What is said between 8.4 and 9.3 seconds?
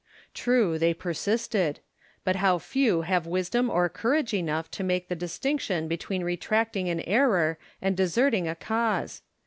a cause